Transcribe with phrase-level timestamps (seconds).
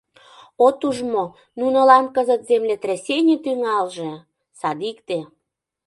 [0.65, 1.25] От уж мо,
[1.59, 4.11] нунылан кызыт землетрясений тӱҥалже—
[4.59, 5.19] садикте!